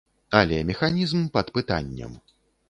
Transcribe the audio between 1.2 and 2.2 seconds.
пад пытаннем.